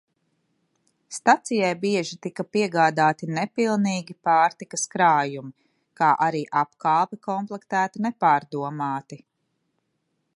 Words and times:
Stacijai 1.17 1.73
bieži 1.83 2.15
tika 2.27 2.45
piegādāti 2.57 3.29
nepilnīgi 3.35 4.15
pārtikas 4.29 4.87
krājumi, 4.95 5.53
kā 6.01 6.09
arī 6.29 6.41
apkalpe 6.63 7.21
komplektēta 7.29 8.03
nepārdomāti. 8.07 9.23